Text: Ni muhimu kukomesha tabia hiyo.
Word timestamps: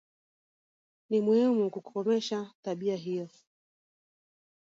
Ni 1.09 1.19
muhimu 1.21 1.69
kukomesha 1.69 2.53
tabia 2.61 2.95
hiyo. 2.95 3.27